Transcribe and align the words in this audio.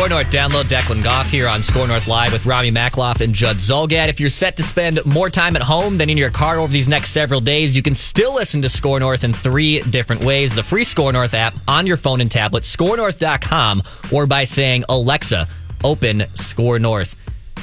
SKOR 0.00 0.08
North 0.08 0.30
download 0.30 0.64
Declan 0.64 1.04
Goff 1.04 1.28
here 1.28 1.46
on 1.46 1.62
SKOR 1.62 1.86
North 1.86 2.08
Live 2.08 2.32
with 2.32 2.46
Rami 2.46 2.72
Makloff 2.72 3.20
and 3.20 3.34
Judd 3.34 3.56
Zulgad. 3.56 4.08
If 4.08 4.18
you're 4.18 4.30
set 4.30 4.56
to 4.56 4.62
spend 4.62 5.04
more 5.04 5.28
time 5.28 5.56
at 5.56 5.62
home 5.62 5.98
than 5.98 6.08
in 6.08 6.16
your 6.16 6.30
car 6.30 6.58
over 6.58 6.72
these 6.72 6.88
next 6.88 7.10
several 7.10 7.38
days, 7.38 7.76
you 7.76 7.82
can 7.82 7.92
still 7.92 8.34
listen 8.34 8.62
to 8.62 8.70
SKOR 8.70 8.98
North 8.98 9.24
in 9.24 9.34
three 9.34 9.80
different 9.82 10.24
ways. 10.24 10.54
The 10.54 10.62
free 10.62 10.84
SKOR 10.84 11.12
North 11.12 11.34
app 11.34 11.54
on 11.68 11.86
your 11.86 11.98
phone 11.98 12.22
and 12.22 12.30
tablet, 12.30 12.62
skornorth.com, 12.62 13.82
or 14.10 14.24
by 14.24 14.44
saying, 14.44 14.84
Alexa, 14.88 15.46
open 15.84 16.24
SKOR 16.32 16.78
North. 16.78 17.14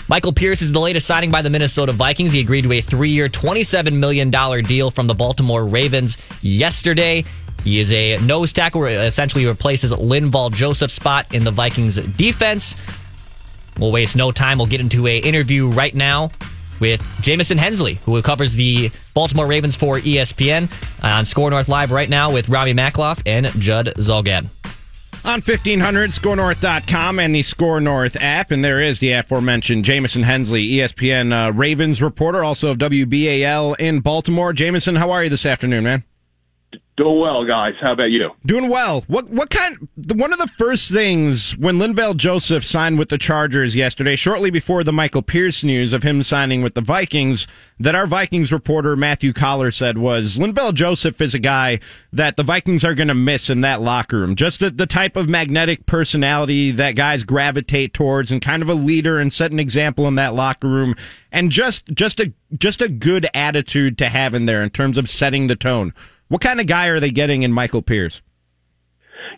Michael 0.07 0.31
Pierce 0.31 0.61
is 0.61 0.71
the 0.71 0.79
latest 0.79 1.07
signing 1.07 1.31
by 1.31 1.41
the 1.41 1.49
Minnesota 1.49 1.91
Vikings. 1.91 2.33
He 2.33 2.39
agreed 2.39 2.65
to 2.65 2.71
a 2.71 2.81
three 2.81 3.09
year, 3.09 3.29
$27 3.29 3.93
million 3.93 4.29
deal 4.61 4.91
from 4.91 5.07
the 5.07 5.15
Baltimore 5.15 5.65
Ravens 5.65 6.19
yesterday. 6.43 7.25
He 7.67 7.81
is 7.81 7.91
a 7.91 8.15
nose 8.19 8.53
tackle, 8.53 8.85
essentially 8.85 9.45
replaces 9.45 9.91
Linval 9.91 10.53
Joseph's 10.53 10.93
spot 10.93 11.35
in 11.35 11.43
the 11.43 11.51
Vikings 11.51 11.97
defense. 11.97 12.77
We'll 13.77 13.91
waste 13.91 14.15
no 14.15 14.31
time. 14.31 14.57
We'll 14.57 14.67
get 14.67 14.79
into 14.79 15.05
a 15.05 15.17
interview 15.17 15.67
right 15.67 15.93
now 15.93 16.31
with 16.79 17.05
Jamison 17.19 17.57
Hensley, 17.57 17.95
who 18.05 18.21
covers 18.21 18.53
the 18.53 18.89
Baltimore 19.13 19.47
Ravens 19.47 19.75
for 19.75 19.97
ESPN 19.97 20.71
on 21.03 21.25
SKOR 21.25 21.49
North 21.49 21.67
Live 21.67 21.91
right 21.91 22.09
now 22.09 22.31
with 22.31 22.47
Robbie 22.47 22.73
Makloff 22.73 23.21
and 23.25 23.47
Judd 23.61 23.87
Zulgad. 23.97 24.47
On 25.25 25.41
1500, 25.41 26.11
skornorth.com 26.11 27.19
and 27.19 27.35
the 27.35 27.43
SKOR 27.43 27.81
North 27.81 28.15
app. 28.15 28.51
And 28.51 28.63
there 28.63 28.81
is 28.81 28.99
the 28.99 29.11
aforementioned 29.11 29.83
Jamison 29.83 30.23
Hensley, 30.23 30.65
ESPN 30.69 31.33
uh, 31.33 31.51
Ravens 31.51 32.01
reporter, 32.01 32.45
also 32.45 32.71
of 32.71 32.77
WBAL 32.77 33.77
in 33.77 33.99
Baltimore. 33.99 34.53
Jamison, 34.53 34.95
how 34.95 35.11
are 35.11 35.25
you 35.25 35.29
this 35.29 35.45
afternoon, 35.45 35.83
man? 35.83 36.05
Doing 36.97 37.19
well, 37.19 37.45
guys. 37.45 37.75
How 37.79 37.91
about 37.91 38.09
you? 38.09 38.31
Doing 38.43 38.69
well. 38.69 39.03
What 39.05 39.29
what 39.29 39.51
kind? 39.51 39.87
One 40.15 40.33
of 40.33 40.39
the 40.39 40.47
first 40.47 40.91
things 40.91 41.55
when 41.55 41.77
Linval 41.77 42.17
Joseph 42.17 42.65
signed 42.65 42.97
with 42.97 43.09
the 43.09 43.19
Chargers 43.19 43.75
yesterday, 43.75 44.15
shortly 44.15 44.49
before 44.49 44.83
the 44.83 44.91
Michael 44.91 45.21
Pierce 45.21 45.63
news 45.63 45.93
of 45.93 46.01
him 46.01 46.23
signing 46.23 46.63
with 46.63 46.73
the 46.73 46.81
Vikings, 46.81 47.45
that 47.79 47.93
our 47.93 48.07
Vikings 48.07 48.51
reporter 48.51 48.95
Matthew 48.95 49.31
Coller 49.31 49.69
said 49.69 49.99
was 49.99 50.39
Linval 50.39 50.73
Joseph 50.73 51.21
is 51.21 51.35
a 51.35 51.39
guy 51.39 51.79
that 52.11 52.35
the 52.35 52.41
Vikings 52.41 52.83
are 52.83 52.95
going 52.95 53.09
to 53.09 53.13
miss 53.13 53.47
in 53.47 53.61
that 53.61 53.79
locker 53.79 54.17
room. 54.17 54.35
Just 54.35 54.61
the, 54.61 54.71
the 54.71 54.87
type 54.87 55.15
of 55.15 55.29
magnetic 55.29 55.85
personality 55.85 56.71
that 56.71 56.95
guys 56.95 57.23
gravitate 57.23 57.93
towards, 57.93 58.31
and 58.31 58.41
kind 58.41 58.63
of 58.63 58.69
a 58.69 58.73
leader 58.73 59.19
and 59.19 59.31
set 59.31 59.51
an 59.51 59.59
example 59.59 60.07
in 60.07 60.15
that 60.15 60.33
locker 60.33 60.67
room, 60.67 60.95
and 61.31 61.51
just 61.51 61.85
just 61.93 62.19
a 62.19 62.33
just 62.57 62.81
a 62.81 62.89
good 62.89 63.27
attitude 63.35 63.99
to 63.99 64.09
have 64.09 64.33
in 64.33 64.47
there 64.47 64.63
in 64.63 64.71
terms 64.71 64.97
of 64.97 65.07
setting 65.07 65.45
the 65.45 65.55
tone. 65.55 65.93
What 66.29 66.41
kind 66.41 66.59
of 66.59 66.67
guy 66.67 66.87
are 66.87 66.99
they 66.99 67.11
getting 67.11 67.43
in 67.43 67.51
Michael 67.51 67.81
Pierce? 67.81 68.21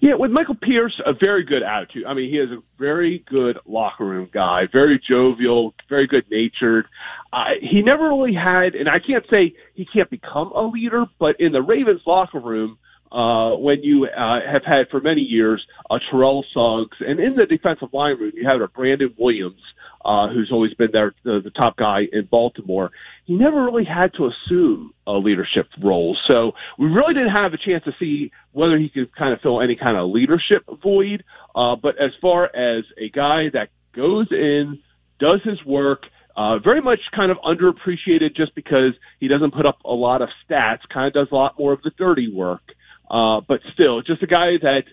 Yeah, 0.02 0.16
with 0.16 0.32
Michael 0.32 0.56
Pierce, 0.56 1.00
a 1.06 1.14
very 1.14 1.44
good 1.44 1.62
attitude. 1.62 2.06
I 2.08 2.14
mean, 2.14 2.30
he 2.30 2.38
is 2.38 2.50
a 2.52 2.62
very 2.78 3.24
good 3.28 3.58
locker 3.66 4.06
room 4.06 4.30
guy, 4.34 4.64
very 4.72 5.00
jovial, 5.08 5.74
very 5.90 6.08
good 6.08 6.24
natured. 6.32 6.86
Uh, 7.34 7.56
he 7.62 7.82
never 7.82 8.08
really 8.08 8.34
had, 8.34 8.76
and 8.76 8.88
I 8.88 9.00
can't 9.06 9.26
say 9.30 9.54
he 9.74 9.86
can't 9.86 10.10
become 10.10 10.52
a 10.54 10.62
leader, 10.62 11.06
but 11.20 11.40
in 11.40 11.52
the 11.52 11.62
Ravens 11.62 12.02
locker 12.08 12.40
room, 12.40 12.78
uh, 13.12 13.56
when 13.56 13.84
you 13.84 14.06
uh, 14.06 14.40
have 14.52 14.64
had 14.64 14.90
for 14.90 15.02
many 15.02 15.22
years 15.22 15.66
a 15.90 16.00
Terrell 16.10 16.46
Suggs, 16.54 16.98
and 17.00 17.20
in 17.20 17.36
the 17.36 17.46
defensive 17.46 17.94
line 17.94 18.18
room, 18.18 18.32
you 18.36 18.48
have 18.48 18.62
a 18.62 18.68
Brandon 18.68 19.14
Williams, 19.18 19.62
uh, 20.06 20.28
who's 20.30 20.50
always 20.52 20.74
been 20.76 20.90
there, 20.92 21.14
the, 21.24 21.42
the 21.44 21.52
top 21.52 21.78
guy 21.78 22.02
in 22.12 22.26
Baltimore 22.26 22.92
he 23.30 23.36
never 23.36 23.64
really 23.64 23.86
had 23.86 24.12
to 24.16 24.26
assume 24.26 24.92
a 25.06 25.12
leadership 25.12 25.68
role. 25.84 26.18
So 26.28 26.54
we 26.80 26.88
really 26.88 27.14
didn't 27.14 27.30
have 27.30 27.54
a 27.54 27.58
chance 27.58 27.84
to 27.84 27.92
see 28.00 28.32
whether 28.54 28.76
he 28.76 28.90
could 28.90 29.16
kind 29.16 29.34
of 29.34 29.42
fill 29.42 29.62
any 29.62 29.76
kind 29.76 29.96
of 29.96 30.10
leadership 30.10 30.64
void. 30.82 31.24
Uh, 31.54 31.76
but 31.76 32.02
as 32.02 32.10
far 32.20 32.46
as 32.46 32.86
a 32.98 33.08
guy 33.12 33.50
that 33.54 33.70
goes 33.96 34.26
in, 34.32 34.80
does 35.20 35.42
his 35.44 35.64
work, 35.64 36.06
uh, 36.36 36.58
very 36.58 36.82
much 36.82 36.98
kind 37.16 37.30
of 37.30 37.38
underappreciated 37.46 38.36
just 38.36 38.56
because 38.56 38.94
he 39.20 39.28
doesn't 39.28 39.54
put 39.54 39.68
up 39.68 39.78
a 39.86 39.94
lot 39.94 40.24
of 40.24 40.30
stats, 40.50 40.80
kind 40.92 41.06
of 41.06 41.14
does 41.14 41.28
a 41.32 41.36
lot 41.36 41.54
more 41.60 41.72
of 41.72 41.84
the 41.84 41.92
dirty 42.00 42.34
work. 42.34 42.64
Uh, 42.68 42.74
but 43.10 43.60
still, 43.74 44.02
just 44.02 44.24
a 44.24 44.28
guy 44.28 44.58
that 44.62 44.84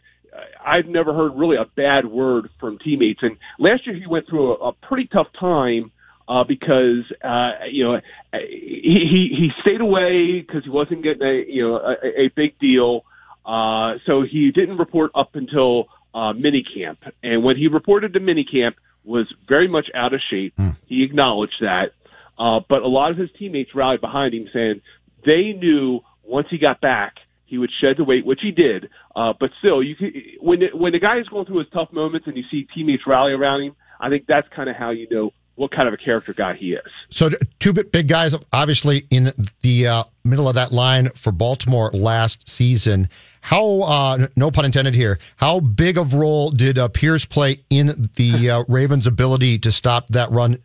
I've 0.65 0.87
never 0.87 1.15
heard 1.15 1.33
really 1.37 1.57
a 1.57 1.65
bad 1.65 2.07
word 2.07 2.49
from 2.61 2.79
teammates. 2.79 3.21
And 3.23 3.37
last 3.59 3.87
year 3.87 3.97
he 3.97 4.07
went 4.07 4.29
through 4.29 4.57
a, 4.57 4.69
a 4.69 4.73
pretty 4.73 5.09
tough 5.13 5.29
time 5.39 5.93
uh, 6.29 6.45
because 6.45 7.05
uh, 7.23 7.67
you 7.71 7.85
know 7.85 8.01
he 8.33 9.29
he, 9.31 9.37
he 9.37 9.49
stayed 9.63 9.81
away 9.81 10.41
because 10.41 10.65
he 10.65 10.71
wasn't 10.71 11.03
getting 11.03 11.23
a 11.23 11.45
you 11.47 11.63
know 11.63 11.77
a, 11.77 12.23
a 12.25 12.31
big 12.35 12.59
deal. 12.59 13.05
Uh, 13.45 13.99
so 14.07 14.23
he 14.23 14.51
didn't 14.51 14.79
report 14.79 15.13
up 15.15 15.35
until 15.35 15.87
uh, 16.15 16.33
minicamp, 16.33 16.97
and 17.23 17.45
when 17.45 17.57
he 17.57 17.69
reported 17.69 18.13
to 18.15 18.21
minicamp, 18.21 18.75
was 19.05 19.33
very 19.49 19.69
much 19.69 19.87
out 19.95 20.13
of 20.13 20.21
shape. 20.31 20.57
Mm. 20.57 20.77
He 20.87 21.05
acknowledged 21.05 21.61
that, 21.61 21.93
uh, 22.39 22.61
but 22.69 22.83
a 22.83 22.89
lot 22.89 23.13
of 23.13 23.17
his 23.17 23.31
teammates 23.39 23.73
rallied 23.73 24.01
behind 24.01 24.35
him, 24.35 24.49
saying 24.53 24.81
they 25.25 25.53
knew 25.53 26.01
once 26.25 26.49
he 26.51 26.59
got 26.59 26.81
back 26.81 27.15
he 27.47 27.59
would 27.59 27.71
shed 27.81 27.97
the 27.97 28.05
weight, 28.05 28.27
which 28.27 28.41
he 28.43 28.51
did. 28.51 28.91
Uh, 29.15 29.33
but 29.39 29.51
still, 29.61 29.83
you 29.83 29.97
can, 29.97 30.13
when 30.41 30.61
the, 30.61 30.67
when 30.77 30.93
the 30.93 30.99
guy 30.99 31.19
is 31.19 31.29
going 31.29 31.47
through 31.47 31.61
his 31.61 31.69
tough 31.73 31.93
moments 31.93 32.27
and 32.27 32.37
you 32.37 32.43
see 32.51 32.67
teammates 32.75 33.05
rally 33.07 33.33
around 33.33 33.63
him, 33.63 33.77
I 34.01 34.11
think 34.11 34.27
that's 34.27 34.49
kind 34.55 34.69
of 34.69 34.77
how 34.77 34.91
you 34.91 35.07
know 35.11 35.31
what 35.55 35.71
kind 35.71 35.89
of 35.89 35.95
a 35.95 35.97
character 35.97 36.35
guy 36.35 36.55
he 36.55 36.75
is. 36.75 36.87
So, 37.09 37.31
two 37.59 37.73
big 37.73 38.09
guys, 38.09 38.35
obviously, 38.53 39.07
in 39.11 39.33
the 39.63 39.87
uh, 39.87 40.05
middle 40.25 40.49
of 40.49 40.55
that 40.55 40.73
line 40.73 41.11
for 41.11 41.33
Baltimore 41.33 41.91
last 41.93 42.49
season. 42.49 43.09
How, 43.41 43.83
uh, 43.83 44.27
no 44.35 44.51
pun 44.51 44.65
intended 44.65 44.95
here, 44.95 45.19
how 45.37 45.61
big 45.61 45.99
of 45.99 46.15
role 46.15 46.51
did 46.51 46.79
uh, 46.79 46.89
Pierce 46.89 47.25
play 47.25 47.63
in 47.71 48.09
the 48.17 48.51
uh, 48.51 48.65
Ravens' 48.69 49.07
ability 49.07 49.59
to 49.61 49.73
stop 49.73 50.09
that 50.09 50.31
run? 50.31 50.59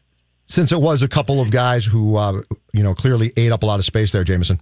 Since 0.48 0.72
it 0.72 0.82
was 0.82 1.02
a 1.02 1.08
couple 1.08 1.40
of 1.40 1.52
guys 1.52 1.86
who, 1.86 2.18
uh, 2.18 2.42
you 2.74 2.84
know, 2.84 2.94
clearly 2.94 3.32
ate 3.38 3.52
up 3.52 3.64
a 3.64 3.66
lot 3.66 3.80
of 3.80 3.86
space 3.86 4.12
there, 4.12 4.24
Jamison. 4.24 4.60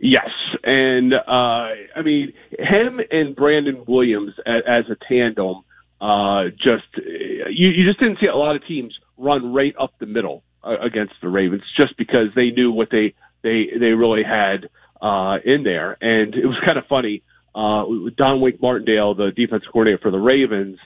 Yes, 0.00 0.30
and 0.62 1.14
uh, 1.14 1.18
I 1.26 2.02
mean 2.04 2.32
him 2.58 3.00
and 3.10 3.34
Brandon 3.36 3.84
Williams 3.86 4.32
as, 4.46 4.62
as 4.66 4.84
a 4.90 4.96
tandem. 5.08 5.62
Uh, 6.00 6.50
just 6.56 6.84
you, 6.96 7.68
you 7.68 7.86
just 7.86 7.98
didn't 8.00 8.18
see 8.20 8.26
a 8.26 8.36
lot 8.36 8.56
of 8.56 8.66
teams 8.66 8.94
run 9.16 9.52
right 9.52 9.74
up 9.80 9.94
the 10.00 10.06
middle 10.06 10.42
uh, 10.62 10.76
against 10.80 11.14
the 11.22 11.28
Ravens 11.28 11.62
just 11.80 11.96
because 11.96 12.28
they 12.34 12.50
knew 12.50 12.72
what 12.72 12.88
they 12.90 13.14
they 13.42 13.68
they 13.78 13.92
really 13.92 14.24
had 14.24 14.68
uh, 15.00 15.36
in 15.44 15.62
there, 15.62 15.96
and 16.00 16.34
it 16.34 16.46
was 16.46 16.56
kind 16.66 16.78
of 16.78 16.86
funny. 16.86 17.22
Uh, 17.54 17.84
Don 18.16 18.40
Wink 18.40 18.60
Martindale, 18.60 19.14
the 19.14 19.30
defensive 19.30 19.68
coordinator 19.72 20.02
for 20.02 20.10
the 20.10 20.18
Ravens, 20.18 20.78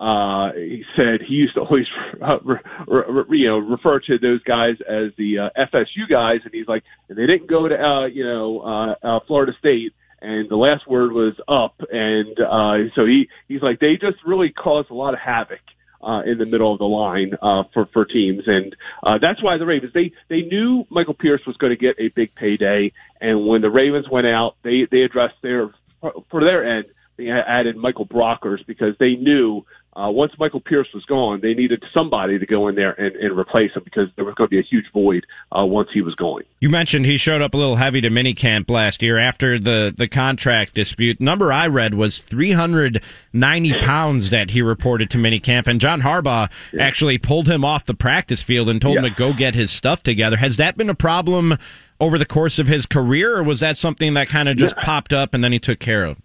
uh, 0.00 0.52
he 0.54 0.82
said 0.96 1.20
he 1.20 1.34
used 1.34 1.54
to 1.54 1.60
always, 1.60 1.86
uh, 2.22 2.38
re, 2.42 2.58
re, 2.88 3.38
you 3.38 3.48
know, 3.48 3.58
refer 3.58 4.00
to 4.00 4.18
those 4.18 4.42
guys 4.44 4.76
as 4.80 5.12
the 5.18 5.38
uh, 5.38 5.66
FSU 5.72 6.08
guys, 6.08 6.40
and 6.44 6.54
he's 6.54 6.66
like, 6.66 6.82
and 7.08 7.18
they 7.18 7.26
didn't 7.26 7.48
go 7.48 7.68
to, 7.68 7.74
uh, 7.74 8.06
you 8.06 8.24
know, 8.24 8.60
uh, 8.60 8.94
uh, 9.06 9.20
Florida 9.26 9.52
State, 9.58 9.92
and 10.22 10.48
the 10.48 10.56
last 10.56 10.88
word 10.88 11.12
was 11.12 11.34
up, 11.46 11.74
and 11.90 12.38
uh, 12.40 12.90
so 12.94 13.04
he 13.04 13.28
he's 13.46 13.62
like, 13.62 13.78
they 13.78 13.94
just 14.00 14.24
really 14.26 14.50
caused 14.50 14.90
a 14.90 14.94
lot 14.94 15.12
of 15.12 15.20
havoc 15.20 15.60
uh, 16.02 16.22
in 16.24 16.38
the 16.38 16.46
middle 16.46 16.72
of 16.72 16.78
the 16.78 16.84
line 16.84 17.32
uh, 17.42 17.64
for 17.74 17.86
for 17.92 18.06
teams, 18.06 18.44
and 18.46 18.74
uh, 19.02 19.18
that's 19.20 19.42
why 19.42 19.58
the 19.58 19.66
Ravens 19.66 19.92
they 19.92 20.12
they 20.28 20.42
knew 20.42 20.86
Michael 20.88 21.14
Pierce 21.14 21.42
was 21.46 21.56
going 21.58 21.70
to 21.70 21.76
get 21.76 21.96
a 21.98 22.08
big 22.08 22.34
payday, 22.34 22.92
and 23.20 23.46
when 23.46 23.60
the 23.60 23.70
Ravens 23.70 24.06
went 24.10 24.26
out, 24.26 24.56
they 24.62 24.86
they 24.90 25.02
addressed 25.02 25.36
their 25.42 25.70
for 26.00 26.40
their 26.40 26.78
end 26.78 26.86
they 27.20 27.30
added 27.30 27.76
Michael 27.76 28.06
Brockers 28.06 28.64
because 28.66 28.94
they 28.98 29.14
knew 29.14 29.64
uh, 29.96 30.08
once 30.08 30.32
Michael 30.38 30.60
Pierce 30.60 30.86
was 30.94 31.04
gone, 31.04 31.40
they 31.40 31.52
needed 31.52 31.82
somebody 31.96 32.38
to 32.38 32.46
go 32.46 32.68
in 32.68 32.76
there 32.76 32.92
and, 32.92 33.16
and 33.16 33.36
replace 33.36 33.72
him 33.74 33.82
because 33.82 34.08
there 34.14 34.24
was 34.24 34.34
going 34.36 34.46
to 34.46 34.50
be 34.50 34.60
a 34.60 34.62
huge 34.62 34.84
void 34.92 35.26
uh, 35.50 35.66
once 35.66 35.88
he 35.92 36.00
was 36.00 36.14
going. 36.14 36.44
You 36.60 36.70
mentioned 36.70 37.06
he 37.06 37.16
showed 37.16 37.42
up 37.42 37.54
a 37.54 37.56
little 37.56 37.76
heavy 37.76 38.00
to 38.02 38.08
minicamp 38.08 38.70
last 38.70 39.02
year 39.02 39.18
after 39.18 39.58
the, 39.58 39.92
the 39.96 40.06
contract 40.06 40.74
dispute. 40.74 41.20
Number 41.20 41.52
I 41.52 41.66
read 41.66 41.94
was 41.94 42.20
390 42.20 43.72
pounds 43.80 44.30
that 44.30 44.50
he 44.50 44.62
reported 44.62 45.10
to 45.10 45.18
minicamp, 45.18 45.66
and 45.66 45.80
John 45.80 46.02
Harbaugh 46.02 46.50
yeah. 46.72 46.82
actually 46.84 47.18
pulled 47.18 47.48
him 47.48 47.64
off 47.64 47.84
the 47.84 47.94
practice 47.94 48.42
field 48.42 48.68
and 48.68 48.80
told 48.80 48.94
yeah. 48.94 49.02
him 49.02 49.10
to 49.10 49.16
go 49.16 49.32
get 49.32 49.56
his 49.56 49.72
stuff 49.72 50.04
together. 50.04 50.36
Has 50.36 50.56
that 50.58 50.76
been 50.76 50.90
a 50.90 50.94
problem 50.94 51.58
over 51.98 52.16
the 52.16 52.26
course 52.26 52.60
of 52.60 52.68
his 52.68 52.86
career, 52.86 53.36
or 53.36 53.42
was 53.42 53.58
that 53.58 53.76
something 53.76 54.14
that 54.14 54.28
kind 54.28 54.48
of 54.48 54.56
just 54.56 54.76
yeah. 54.78 54.84
popped 54.84 55.12
up 55.12 55.34
and 55.34 55.42
then 55.42 55.50
he 55.50 55.58
took 55.58 55.80
care 55.80 56.04
of? 56.04 56.16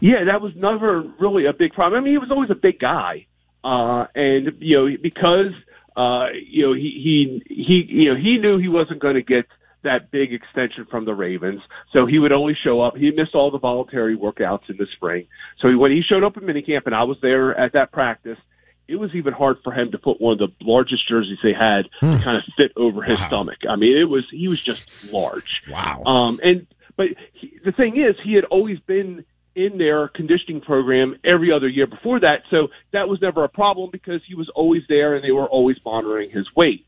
Yeah, 0.00 0.24
that 0.26 0.40
was 0.40 0.52
never 0.56 1.04
really 1.18 1.46
a 1.46 1.52
big 1.52 1.72
problem. 1.72 2.00
I 2.00 2.04
mean, 2.04 2.14
he 2.14 2.18
was 2.18 2.30
always 2.30 2.50
a 2.50 2.54
big 2.54 2.78
guy, 2.78 3.26
uh, 3.62 4.06
and 4.14 4.52
you 4.60 4.76
know 4.76 4.96
because 5.00 5.52
uh, 5.96 6.26
you 6.46 6.66
know 6.66 6.74
he 6.74 7.42
he 7.48 7.54
he 7.54 7.86
you 7.88 8.12
know 8.12 8.16
he 8.16 8.38
knew 8.38 8.58
he 8.58 8.68
wasn't 8.68 9.00
going 9.00 9.14
to 9.14 9.22
get 9.22 9.46
that 9.82 10.10
big 10.10 10.32
extension 10.32 10.86
from 10.90 11.04
the 11.04 11.14
Ravens, 11.14 11.60
so 11.92 12.06
he 12.06 12.18
would 12.18 12.32
only 12.32 12.56
show 12.62 12.80
up. 12.80 12.96
He 12.96 13.10
missed 13.10 13.34
all 13.34 13.50
the 13.50 13.58
voluntary 13.58 14.16
workouts 14.16 14.68
in 14.68 14.76
the 14.76 14.86
spring, 14.96 15.26
so 15.60 15.76
when 15.76 15.90
he 15.90 16.02
showed 16.02 16.24
up 16.24 16.36
at 16.36 16.42
minicamp, 16.42 16.86
and 16.86 16.94
I 16.94 17.04
was 17.04 17.18
there 17.22 17.56
at 17.58 17.72
that 17.72 17.92
practice. 17.92 18.38
It 18.86 18.96
was 18.96 19.14
even 19.14 19.32
hard 19.32 19.56
for 19.64 19.72
him 19.72 19.92
to 19.92 19.98
put 19.98 20.20
one 20.20 20.34
of 20.34 20.38
the 20.40 20.48
largest 20.60 21.08
jerseys 21.08 21.38
they 21.42 21.54
had 21.54 21.86
to 22.00 22.16
hmm. 22.18 22.22
kind 22.22 22.36
of 22.36 22.42
fit 22.54 22.70
over 22.76 23.02
his 23.02 23.18
wow. 23.18 23.28
stomach. 23.28 23.56
I 23.66 23.76
mean, 23.76 23.96
it 23.96 24.04
was 24.04 24.26
he 24.30 24.46
was 24.46 24.62
just 24.62 25.10
large. 25.10 25.62
Wow. 25.70 26.02
Um, 26.04 26.38
and 26.42 26.66
but 26.96 27.08
he, 27.32 27.58
the 27.64 27.72
thing 27.72 27.96
is, 27.96 28.16
he 28.22 28.34
had 28.34 28.44
always 28.44 28.78
been 28.80 29.24
in 29.54 29.78
their 29.78 30.08
conditioning 30.08 30.60
program 30.60 31.16
every 31.24 31.52
other 31.52 31.68
year 31.68 31.86
before 31.86 32.20
that. 32.20 32.42
So 32.50 32.68
that 32.92 33.08
was 33.08 33.20
never 33.22 33.44
a 33.44 33.48
problem 33.48 33.90
because 33.92 34.20
he 34.26 34.34
was 34.34 34.50
always 34.54 34.82
there 34.88 35.14
and 35.14 35.24
they 35.24 35.30
were 35.30 35.46
always 35.46 35.76
monitoring 35.84 36.30
his 36.30 36.46
weight. 36.56 36.86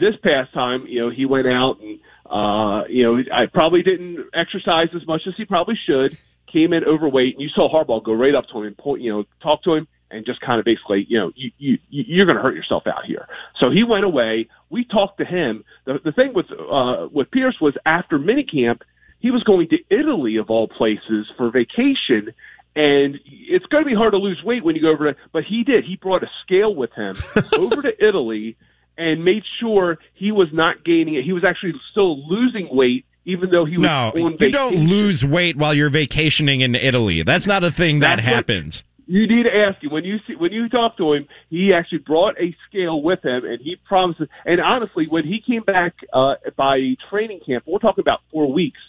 This 0.00 0.14
past 0.22 0.52
time, 0.52 0.86
you 0.86 1.00
know, 1.00 1.10
he 1.10 1.26
went 1.26 1.46
out 1.46 1.78
and, 1.80 2.00
uh, 2.26 2.86
you 2.88 3.02
know, 3.04 3.22
I 3.32 3.46
probably 3.46 3.82
didn't 3.82 4.26
exercise 4.34 4.88
as 4.94 5.06
much 5.06 5.22
as 5.26 5.34
he 5.36 5.44
probably 5.44 5.78
should, 5.86 6.16
came 6.52 6.72
in 6.72 6.84
overweight, 6.84 7.34
and 7.34 7.42
you 7.42 7.48
saw 7.48 7.68
Harbaugh 7.72 8.02
go 8.02 8.12
right 8.12 8.34
up 8.34 8.46
to 8.48 8.58
him 8.58 8.64
and 8.64 8.76
point, 8.76 9.02
you 9.02 9.10
know, 9.10 9.24
talk 9.42 9.62
to 9.64 9.74
him 9.74 9.86
and 10.10 10.24
just 10.24 10.40
kind 10.40 10.58
of 10.58 10.64
basically, 10.64 11.04
you 11.08 11.18
know, 11.18 11.32
you, 11.36 11.50
you, 11.58 11.78
you're 11.90 12.26
going 12.26 12.36
to 12.36 12.42
hurt 12.42 12.54
yourself 12.54 12.84
out 12.86 13.04
here. 13.06 13.26
So 13.60 13.70
he 13.70 13.84
went 13.84 14.04
away. 14.04 14.48
We 14.70 14.84
talked 14.84 15.18
to 15.18 15.24
him. 15.24 15.64
The, 15.84 15.98
the 16.02 16.12
thing 16.12 16.32
with, 16.34 16.46
uh, 16.50 17.08
with 17.12 17.30
Pierce 17.30 17.56
was 17.60 17.74
after 17.84 18.18
minicamp, 18.18 18.80
he 19.20 19.30
was 19.30 19.42
going 19.42 19.68
to 19.68 19.78
Italy 19.90 20.36
of 20.36 20.50
all 20.50 20.68
places 20.68 21.26
for 21.36 21.50
vacation. 21.50 22.32
And 22.76 23.18
it's 23.26 23.66
going 23.66 23.82
to 23.82 23.90
be 23.90 23.96
hard 23.96 24.12
to 24.12 24.18
lose 24.18 24.40
weight 24.44 24.62
when 24.62 24.76
you 24.76 24.82
go 24.82 24.90
over 24.90 25.12
to, 25.12 25.18
but 25.32 25.42
he 25.44 25.64
did. 25.64 25.84
He 25.84 25.96
brought 25.96 26.22
a 26.22 26.30
scale 26.44 26.74
with 26.74 26.92
him 26.92 27.16
over 27.58 27.82
to 27.82 27.92
Italy 28.06 28.56
and 28.96 29.24
made 29.24 29.44
sure 29.60 29.98
he 30.14 30.30
was 30.30 30.48
not 30.52 30.84
gaining 30.84 31.14
it. 31.14 31.24
He 31.24 31.32
was 31.32 31.44
actually 31.44 31.74
still 31.90 32.28
losing 32.28 32.68
weight 32.70 33.04
even 33.28 33.50
though 33.50 33.66
he 33.66 33.76
was 33.76 33.82
no, 33.82 34.24
on 34.24 34.36
you 34.40 34.50
don't 34.50 34.74
lose 34.74 35.22
weight 35.22 35.54
while 35.54 35.74
you're 35.74 35.90
vacationing 35.90 36.62
in 36.62 36.74
Italy. 36.74 37.22
That's 37.22 37.46
not 37.46 37.62
a 37.62 37.70
thing 37.70 37.98
that 37.98 38.16
That's 38.16 38.26
happens. 38.26 38.84
You 39.06 39.26
need 39.28 39.42
to 39.42 39.54
ask 39.54 39.82
him 39.82 39.90
when 39.90 40.04
you 40.04 40.18
see 40.26 40.34
when 40.34 40.50
you 40.50 40.68
talk 40.70 40.96
to 40.96 41.12
him. 41.12 41.28
He 41.50 41.72
actually 41.74 41.98
brought 41.98 42.40
a 42.40 42.56
scale 42.68 43.02
with 43.02 43.22
him, 43.22 43.44
and 43.44 43.60
he 43.60 43.76
promises. 43.76 44.28
And 44.46 44.60
honestly, 44.62 45.06
when 45.06 45.24
he 45.24 45.42
came 45.46 45.62
back 45.62 45.94
uh, 46.12 46.34
by 46.56 46.96
training 47.10 47.40
camp, 47.44 47.64
we're 47.66 47.78
talking 47.78 48.00
about 48.00 48.20
four 48.32 48.50
weeks. 48.50 48.80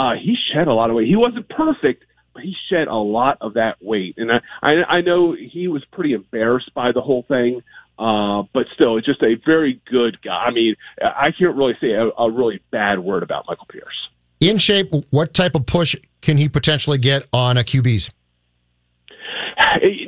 Uh, 0.00 0.14
he 0.14 0.34
shed 0.52 0.66
a 0.66 0.72
lot 0.72 0.88
of 0.88 0.96
weight. 0.96 1.08
He 1.08 1.16
wasn't 1.16 1.46
perfect, 1.48 2.04
but 2.32 2.42
he 2.42 2.54
shed 2.70 2.88
a 2.88 2.94
lot 2.96 3.36
of 3.42 3.54
that 3.54 3.76
weight. 3.82 4.14
And 4.16 4.30
I 4.32 4.38
I, 4.62 4.96
I 4.96 5.00
know 5.02 5.36
he 5.38 5.68
was 5.68 5.84
pretty 5.92 6.14
embarrassed 6.14 6.72
by 6.74 6.92
the 6.92 7.02
whole 7.02 7.24
thing. 7.28 7.62
Uh, 7.98 8.44
but 8.54 8.64
still, 8.74 8.96
it's 8.96 9.06
just 9.06 9.22
a 9.22 9.34
very 9.44 9.78
good 9.90 10.22
guy. 10.22 10.44
I 10.46 10.50
mean, 10.52 10.74
I 11.02 11.32
can't 11.38 11.54
really 11.54 11.74
say 11.82 11.90
a, 11.92 12.08
a 12.18 12.30
really 12.30 12.60
bad 12.70 12.98
word 12.98 13.22
about 13.22 13.44
Michael 13.46 13.66
Pierce. 13.70 14.08
In 14.40 14.56
shape, 14.56 14.90
what 15.10 15.34
type 15.34 15.54
of 15.54 15.66
push 15.66 15.94
can 16.22 16.38
he 16.38 16.48
potentially 16.48 16.96
get 16.96 17.26
on 17.34 17.58
a 17.58 17.62
QBs? 17.62 18.10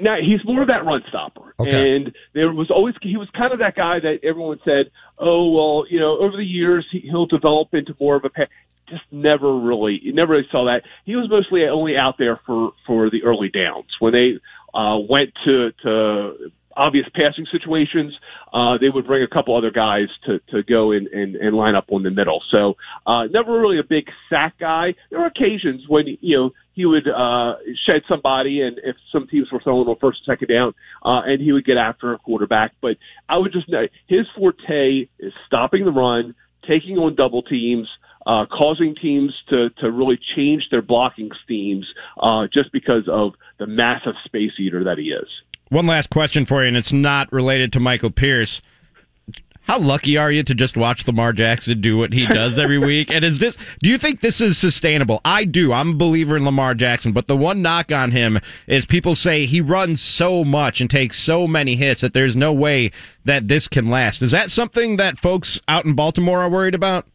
now 0.00 0.16
he's 0.20 0.42
more 0.44 0.62
of 0.62 0.68
that 0.68 0.86
run 0.86 1.02
stopper, 1.08 1.54
Okay. 1.60 1.96
and 1.96 2.14
there 2.32 2.50
was 2.52 2.70
always 2.70 2.94
he 3.02 3.18
was 3.18 3.28
kind 3.36 3.52
of 3.52 3.58
that 3.58 3.76
guy 3.76 4.00
that 4.00 4.20
everyone 4.24 4.58
said, 4.64 4.90
oh 5.18 5.50
well, 5.50 5.84
you 5.90 6.00
know, 6.00 6.18
over 6.18 6.38
the 6.38 6.44
years 6.44 6.86
he, 6.90 7.00
he'll 7.00 7.26
develop 7.26 7.74
into 7.74 7.94
more 8.00 8.16
of 8.16 8.24
a. 8.24 8.30
Pa-. 8.30 8.46
Just 8.88 9.02
never 9.10 9.56
really, 9.58 10.00
never 10.06 10.32
really 10.32 10.48
saw 10.50 10.66
that. 10.66 10.82
He 11.04 11.16
was 11.16 11.30
mostly 11.30 11.64
only 11.66 11.96
out 11.96 12.16
there 12.18 12.40
for 12.46 12.72
for 12.86 13.10
the 13.10 13.22
early 13.24 13.48
downs 13.48 13.86
when 14.00 14.12
they 14.12 14.38
uh, 14.74 14.98
went 14.98 15.30
to 15.44 15.72
to 15.82 16.52
obvious 16.76 17.06
passing 17.14 17.46
situations. 17.50 18.14
Uh, 18.52 18.78
they 18.78 18.88
would 18.88 19.06
bring 19.06 19.22
a 19.22 19.28
couple 19.28 19.56
other 19.56 19.70
guys 19.70 20.08
to 20.26 20.38
to 20.50 20.62
go 20.62 20.92
in 20.92 21.08
and, 21.12 21.36
and 21.36 21.56
line 21.56 21.74
up 21.74 21.86
on 21.90 22.02
the 22.02 22.10
middle. 22.10 22.42
So 22.50 22.74
uh, 23.06 23.24
never 23.30 23.58
really 23.60 23.78
a 23.78 23.84
big 23.84 24.06
sack 24.28 24.54
guy. 24.58 24.94
There 25.10 25.20
were 25.20 25.26
occasions 25.26 25.84
when 25.88 26.18
you 26.20 26.36
know 26.36 26.50
he 26.72 26.86
would 26.86 27.06
uh, 27.08 27.54
shed 27.88 28.02
somebody, 28.08 28.62
and 28.62 28.78
if 28.82 28.96
some 29.12 29.26
teams 29.28 29.48
were 29.52 29.60
throwing 29.62 29.86
on 29.88 29.96
first 30.00 30.20
and 30.26 30.34
second 30.34 30.54
down, 30.54 30.74
uh, 31.04 31.22
and 31.24 31.40
he 31.40 31.52
would 31.52 31.64
get 31.64 31.76
after 31.76 32.12
a 32.12 32.18
quarterback. 32.18 32.72
But 32.80 32.96
I 33.28 33.38
would 33.38 33.52
just 33.52 33.68
know 33.68 33.86
his 34.06 34.26
forte 34.36 35.08
is 35.18 35.32
stopping 35.46 35.84
the 35.84 35.92
run, 35.92 36.34
taking 36.66 36.96
on 36.96 37.14
double 37.14 37.42
teams. 37.42 37.88
Uh, 38.24 38.46
causing 38.46 38.94
teams 38.94 39.32
to, 39.48 39.70
to 39.70 39.90
really 39.90 40.18
change 40.36 40.62
their 40.70 40.82
blocking 40.82 41.30
schemes 41.42 41.86
uh, 42.20 42.46
just 42.52 42.70
because 42.72 43.08
of 43.08 43.32
the 43.58 43.66
massive 43.66 44.14
space 44.24 44.52
eater 44.60 44.84
that 44.84 44.98
he 44.98 45.06
is. 45.06 45.28
One 45.70 45.86
last 45.86 46.10
question 46.10 46.44
for 46.44 46.62
you, 46.62 46.68
and 46.68 46.76
it's 46.76 46.92
not 46.92 47.32
related 47.32 47.72
to 47.72 47.80
Michael 47.80 48.10
Pierce. 48.10 48.60
How 49.62 49.78
lucky 49.78 50.16
are 50.16 50.30
you 50.30 50.42
to 50.42 50.54
just 50.54 50.76
watch 50.76 51.06
Lamar 51.06 51.32
Jackson 51.32 51.80
do 51.80 51.96
what 51.96 52.12
he 52.12 52.26
does 52.26 52.58
every 52.58 52.78
week? 52.84 53.10
And 53.10 53.24
is 53.24 53.38
this, 53.38 53.56
do 53.80 53.88
you 53.88 53.96
think 53.96 54.20
this 54.20 54.40
is 54.40 54.58
sustainable? 54.58 55.20
I 55.24 55.44
do. 55.44 55.72
I'm 55.72 55.90
a 55.90 55.94
believer 55.94 56.36
in 56.36 56.44
Lamar 56.44 56.74
Jackson, 56.74 57.12
but 57.12 57.28
the 57.28 57.36
one 57.36 57.62
knock 57.62 57.92
on 57.92 58.10
him 58.10 58.40
is 58.66 58.84
people 58.84 59.14
say 59.14 59.46
he 59.46 59.60
runs 59.60 60.02
so 60.02 60.44
much 60.44 60.80
and 60.80 60.90
takes 60.90 61.18
so 61.18 61.46
many 61.46 61.76
hits 61.76 62.00
that 62.00 62.12
there's 62.12 62.34
no 62.34 62.52
way 62.52 62.90
that 63.24 63.46
this 63.46 63.68
can 63.68 63.88
last. 63.88 64.20
Is 64.20 64.32
that 64.32 64.50
something 64.50 64.96
that 64.96 65.16
folks 65.16 65.60
out 65.68 65.84
in 65.84 65.94
Baltimore 65.94 66.42
are 66.42 66.50
worried 66.50 66.74
about? 66.74 67.06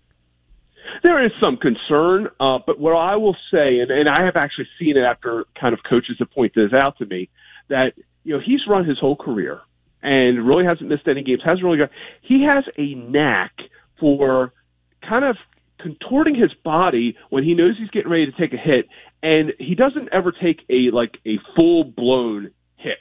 There 1.03 1.23
is 1.25 1.31
some 1.39 1.57
concern, 1.57 2.27
uh, 2.39 2.59
but 2.65 2.79
what 2.79 2.91
I 2.91 3.15
will 3.15 3.35
say, 3.51 3.79
and, 3.79 3.91
and 3.91 4.09
I 4.09 4.25
have 4.25 4.35
actually 4.35 4.67
seen 4.79 4.97
it 4.97 5.01
after 5.01 5.45
kind 5.59 5.73
of 5.73 5.79
coaches 5.87 6.17
have 6.19 6.31
pointed 6.31 6.71
this 6.71 6.73
out 6.73 6.97
to 6.99 7.05
me, 7.05 7.29
that 7.69 7.93
you 8.23 8.33
know 8.33 8.41
he's 8.43 8.61
run 8.67 8.85
his 8.85 8.99
whole 8.99 9.15
career 9.15 9.59
and 10.01 10.47
really 10.47 10.65
hasn't 10.65 10.89
missed 10.89 11.07
any 11.07 11.23
games. 11.23 11.41
Hasn't 11.43 11.63
really 11.63 11.77
got. 11.77 11.89
He 12.21 12.45
has 12.45 12.63
a 12.77 12.95
knack 12.95 13.53
for 13.99 14.53
kind 15.07 15.25
of 15.25 15.37
contorting 15.79 16.35
his 16.35 16.51
body 16.63 17.15
when 17.29 17.43
he 17.43 17.53
knows 17.53 17.75
he's 17.77 17.89
getting 17.89 18.11
ready 18.11 18.25
to 18.25 18.31
take 18.31 18.53
a 18.53 18.57
hit, 18.57 18.87
and 19.21 19.53
he 19.59 19.75
doesn't 19.75 20.09
ever 20.11 20.31
take 20.31 20.61
a 20.69 20.91
like 20.93 21.17
a 21.25 21.37
full 21.55 21.83
blown 21.83 22.51
hit 22.77 22.97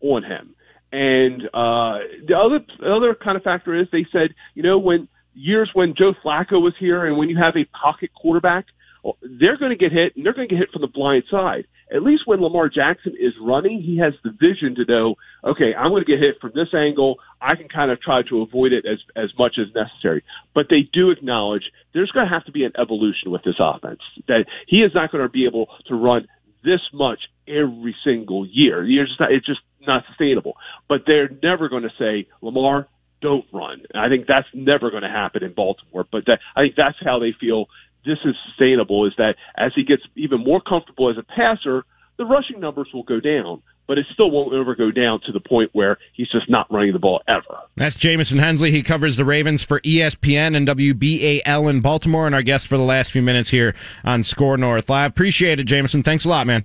on 0.00 0.22
him. 0.22 0.54
And 0.92 1.42
uh, 1.46 1.98
the 2.26 2.36
other 2.36 2.64
the 2.78 2.94
other 2.94 3.14
kind 3.14 3.36
of 3.36 3.42
factor 3.42 3.78
is 3.78 3.88
they 3.92 4.06
said, 4.12 4.34
you 4.54 4.62
know, 4.62 4.78
when 4.78 5.08
years 5.36 5.70
when 5.74 5.94
Joe 5.96 6.14
Flacco 6.24 6.60
was 6.60 6.74
here, 6.80 7.06
and 7.06 7.16
when 7.16 7.28
you 7.28 7.36
have 7.36 7.54
a 7.56 7.64
pocket 7.76 8.10
quarterback, 8.14 8.66
oh, 9.04 9.16
they're 9.22 9.58
going 9.58 9.70
to 9.70 9.76
get 9.76 9.92
hit, 9.92 10.16
and 10.16 10.24
they're 10.24 10.34
going 10.34 10.48
to 10.48 10.54
get 10.54 10.60
hit 10.60 10.70
from 10.72 10.82
the 10.82 10.88
blind 10.88 11.24
side. 11.30 11.66
At 11.94 12.02
least 12.02 12.22
when 12.26 12.40
Lamar 12.40 12.68
Jackson 12.68 13.12
is 13.12 13.32
running, 13.40 13.80
he 13.80 13.98
has 13.98 14.12
the 14.24 14.30
vision 14.30 14.74
to 14.74 14.84
know, 14.92 15.14
okay, 15.44 15.72
I'm 15.78 15.90
going 15.92 16.04
to 16.04 16.10
get 16.10 16.18
hit 16.18 16.40
from 16.40 16.50
this 16.52 16.74
angle. 16.74 17.16
I 17.40 17.54
can 17.54 17.68
kind 17.68 17.92
of 17.92 18.00
try 18.00 18.22
to 18.28 18.42
avoid 18.42 18.72
it 18.72 18.84
as 18.84 18.98
as 19.14 19.30
much 19.38 19.54
as 19.60 19.72
necessary. 19.72 20.24
But 20.52 20.66
they 20.68 20.88
do 20.92 21.10
acknowledge 21.10 21.62
there's 21.94 22.10
going 22.10 22.26
to 22.26 22.32
have 22.32 22.44
to 22.46 22.52
be 22.52 22.64
an 22.64 22.72
evolution 22.76 23.30
with 23.30 23.44
this 23.44 23.60
offense. 23.60 24.00
That 24.26 24.46
he 24.66 24.78
is 24.78 24.90
not 24.94 25.12
going 25.12 25.22
to 25.22 25.30
be 25.30 25.46
able 25.46 25.68
to 25.86 25.94
run 25.94 26.26
this 26.64 26.80
much 26.92 27.20
every 27.46 27.94
single 28.04 28.44
year. 28.44 28.82
Not, 29.20 29.30
it's 29.30 29.46
just 29.46 29.60
not 29.86 30.02
sustainable. 30.08 30.54
But 30.88 31.02
they're 31.06 31.30
never 31.40 31.68
going 31.68 31.84
to 31.84 31.94
say, 31.98 32.26
Lamar, 32.42 32.88
don't 33.26 33.44
run. 33.52 33.82
And 33.92 34.00
I 34.00 34.08
think 34.08 34.28
that's 34.28 34.46
never 34.54 34.90
going 34.90 35.02
to 35.02 35.08
happen 35.08 35.42
in 35.42 35.52
Baltimore. 35.52 36.06
But 36.10 36.26
that, 36.26 36.38
I 36.54 36.60
think 36.62 36.74
that's 36.76 36.96
how 37.04 37.18
they 37.18 37.34
feel 37.38 37.66
this 38.04 38.18
is 38.24 38.36
sustainable 38.46 39.04
is 39.04 39.14
that 39.18 39.34
as 39.58 39.72
he 39.74 39.82
gets 39.82 40.02
even 40.14 40.44
more 40.44 40.60
comfortable 40.60 41.10
as 41.10 41.16
a 41.18 41.24
passer, 41.24 41.84
the 42.18 42.24
rushing 42.24 42.60
numbers 42.60 42.88
will 42.94 43.02
go 43.02 43.18
down, 43.18 43.62
but 43.88 43.98
it 43.98 44.06
still 44.14 44.30
won't 44.30 44.54
ever 44.54 44.76
go 44.76 44.92
down 44.92 45.20
to 45.26 45.32
the 45.32 45.40
point 45.40 45.70
where 45.72 45.98
he's 46.12 46.30
just 46.30 46.48
not 46.48 46.72
running 46.72 46.92
the 46.92 47.00
ball 47.00 47.20
ever. 47.26 47.58
That's 47.74 47.98
Jamison 47.98 48.38
Hensley. 48.38 48.70
He 48.70 48.84
covers 48.84 49.16
the 49.16 49.24
Ravens 49.24 49.64
for 49.64 49.80
ESPN 49.80 50.56
and 50.56 50.68
WBAL 50.68 51.68
in 51.68 51.80
Baltimore, 51.80 52.26
and 52.26 52.34
our 52.34 52.42
guest 52.42 52.68
for 52.68 52.76
the 52.76 52.84
last 52.84 53.10
few 53.10 53.22
minutes 53.22 53.50
here 53.50 53.74
on 54.04 54.22
SKOR 54.22 54.56
North 54.56 54.88
Live. 54.88 55.10
Appreciate 55.10 55.58
it, 55.58 55.64
Jamison. 55.64 56.04
Thanks 56.04 56.24
a 56.24 56.28
lot, 56.28 56.46
man. 56.46 56.64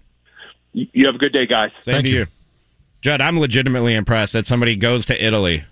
You 0.73 0.85
you 0.93 1.05
have 1.07 1.15
a 1.15 1.17
good 1.17 1.33
day, 1.33 1.47
guys. 1.47 1.71
Same 1.81 1.95
Thank 1.95 2.05
to 2.05 2.11
you. 2.11 2.19
you. 2.19 2.27
Judd, 3.01 3.19
I'm 3.19 3.39
legitimately 3.39 3.95
impressed 3.95 4.33
that 4.33 4.45
somebody 4.45 4.75
goes 4.75 5.07
to 5.07 5.25
Italy, 5.25 5.65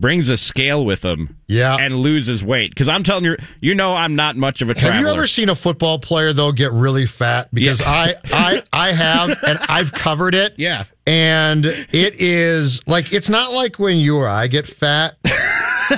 brings 0.00 0.28
a 0.28 0.36
scale 0.36 0.84
with 0.84 1.00
them, 1.02 1.36
Yeah. 1.48 1.76
and 1.76 1.96
loses 1.96 2.42
weight. 2.42 2.70
Because 2.70 2.88
I'm 2.88 3.02
telling 3.02 3.24
you, 3.24 3.36
you 3.60 3.74
know, 3.74 3.94
I'm 3.94 4.14
not 4.16 4.36
much 4.36 4.62
of 4.62 4.70
a 4.70 4.78
Have 4.80 5.00
you 5.00 5.08
ever 5.08 5.26
seen 5.26 5.48
a 5.48 5.54
football 5.54 5.98
player 5.98 6.32
though 6.32 6.52
get 6.52 6.72
really 6.72 7.06
fat? 7.06 7.48
Because 7.52 7.80
Yeah. 7.80 7.90
I 7.90 8.14
I 8.32 8.62
I 8.72 8.92
have 8.92 9.30
and 9.46 9.58
I've 9.68 9.92
covered 9.92 10.34
it. 10.34 10.54
Yeah. 10.56 10.84
And 11.06 11.64
it 11.64 12.14
is 12.20 12.80
like 12.86 13.12
it's 13.12 13.28
not 13.30 13.52
like 13.52 13.78
when 13.78 13.96
you 13.96 14.16
or 14.18 14.28
I 14.28 14.46
get 14.46 14.66
fat. 14.66 15.16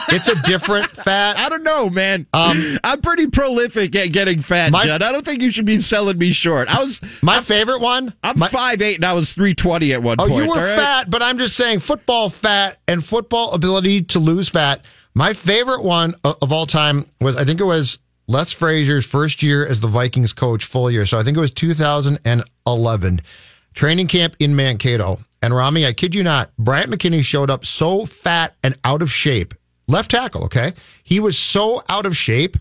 It's 0.08 0.28
a 0.28 0.34
different 0.42 0.90
fat. 0.96 1.36
I 1.36 1.48
don't 1.48 1.62
know, 1.62 1.90
man. 1.90 2.26
Um, 2.32 2.78
I'm 2.84 3.00
pretty 3.00 3.26
prolific 3.28 3.94
at 3.96 4.12
getting 4.12 4.42
fat, 4.42 4.70
My- 4.72 4.86
Judd. 4.86 5.02
I 5.02 5.12
don't 5.12 5.24
think 5.24 5.42
you 5.42 5.50
should 5.50 5.64
be 5.64 5.80
selling 5.80 6.18
me 6.18 6.30
short. 6.32 6.68
I 6.68 6.80
was, 6.80 7.00
My 7.22 7.40
favorite 7.40 7.80
one. 7.80 8.14
I'm 8.22 8.38
my, 8.38 8.48
five 8.48 8.82
eight, 8.82 8.96
and 8.96 9.04
I 9.04 9.12
was 9.14 9.32
320 9.32 9.92
at 9.92 10.02
one 10.02 10.16
Oh, 10.20 10.26
point. 10.28 10.32
Oh, 10.32 10.44
you 10.44 10.48
were 10.50 10.56
right? 10.56 10.76
fat, 10.76 11.10
but 11.10 11.22
I'm 11.22 11.38
just 11.38 11.56
saying 11.56 11.80
football 11.80 12.30
fat 12.30 12.78
and 12.88 13.04
football 13.04 13.52
ability 13.52 14.02
to 14.02 14.18
lose 14.18 14.48
fat. 14.48 14.84
My 15.14 15.32
favorite 15.32 15.82
one 15.82 16.14
of, 16.24 16.36
of 16.42 16.52
all 16.52 16.66
time 16.66 17.06
was 17.20 17.36
I 17.36 17.44
think 17.44 17.60
it 17.60 17.64
was 17.64 17.98
Les 18.28 18.52
Frazier's 18.52 19.04
first 19.04 19.42
year 19.42 19.66
as 19.66 19.80
the 19.80 19.88
Vikings 19.88 20.32
coach, 20.32 20.64
full 20.64 20.88
year. 20.90 21.04
So 21.04 21.18
I 21.18 21.24
think 21.24 21.36
it 21.36 21.40
was 21.40 21.50
2011, 21.50 23.22
training 23.74 24.06
camp 24.08 24.36
in 24.38 24.54
Mankato. 24.54 25.18
And 25.42 25.54
Rami, 25.54 25.86
I 25.86 25.92
kid 25.94 26.14
you 26.14 26.22
not, 26.22 26.50
Bryant 26.58 26.90
McKinnie 26.90 27.24
showed 27.24 27.50
up 27.50 27.64
so 27.64 28.04
fat 28.06 28.54
and 28.62 28.76
out 28.84 29.02
of 29.02 29.10
shape. 29.10 29.54
Left 29.90 30.10
tackle, 30.10 30.44
okay? 30.44 30.72
He 31.02 31.20
was 31.20 31.38
so 31.38 31.82
out 31.88 32.06
of 32.06 32.16
shape. 32.16 32.56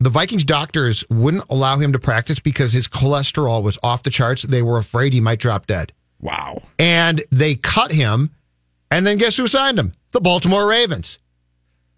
The 0.00 0.10
Vikings 0.10 0.44
doctors 0.44 1.04
wouldn't 1.08 1.44
allow 1.48 1.78
him 1.78 1.92
to 1.92 1.98
practice 1.98 2.38
because 2.40 2.72
his 2.72 2.88
cholesterol 2.88 3.62
was 3.62 3.78
off 3.82 4.02
the 4.02 4.10
charts. 4.10 4.42
They 4.42 4.60
were 4.60 4.78
afraid 4.78 5.12
he 5.12 5.20
might 5.20 5.38
drop 5.38 5.66
dead 5.66 5.92
Wow. 6.20 6.62
and 6.78 7.22
they 7.30 7.54
cut 7.54 7.92
him. 7.92 8.30
And 8.90 9.06
then 9.06 9.16
guess 9.18 9.36
who 9.36 9.46
signed 9.46 9.78
him? 9.78 9.92
The 10.12 10.20
Baltimore 10.20 10.66
Ravens. 10.68 11.18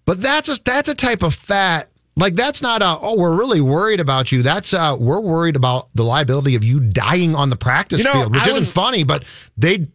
But 0.05 0.21
that's 0.23 0.49
a 0.49 0.63
that's 0.63 0.89
a 0.89 0.95
type 0.95 1.23
of 1.23 1.35
fat 1.35 1.89
Like 2.17 2.35
that's 2.35 2.63
not 2.63 2.81
a 2.81 2.99
oh 3.01 3.17
we're 3.17 3.35
really 3.35 3.61
worried 3.61 3.99
about 4.01 4.31
you. 4.31 4.43
That's 4.43 4.73
uh 4.73 4.97
we're 4.99 5.21
worried 5.21 5.57
about 5.57 5.89
the 5.95 6.05
liability 6.05 6.55
of 6.55 6.65
you 6.65 6.81
dying 6.81 7.35
on 7.35 7.51
the 7.51 7.57
practice 7.57 7.99
You 7.99 8.05
know, 8.05 8.13
field, 8.13 8.35
which 8.35 8.45
I 8.45 8.49
isn't 8.51 8.61
was- 8.61 8.73
funny, 8.73 9.05
but 9.05 9.25
they 9.57 9.89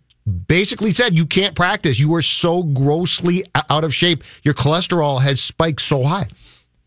basically 0.48 0.92
said 0.92 1.18
you 1.18 1.26
can't 1.26 1.56
practice. 1.56 2.00
You 2.00 2.14
are 2.16 2.22
so 2.22 2.64
grossly 2.64 3.46
out 3.70 3.84
of 3.84 3.94
shape. 3.94 4.24
Your 4.44 4.54
cholesterol 4.54 5.22
has 5.22 5.42
spiked 5.42 5.82
so 5.82 6.04
high. 6.04 6.28